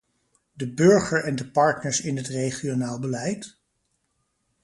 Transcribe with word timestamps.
De 0.53 0.73
burger 0.73 1.23
en 1.23 1.35
de 1.35 1.49
partners 1.51 2.01
in 2.01 2.17
het 2.17 2.27
regionaal 2.27 2.99
beleid... 2.99 3.57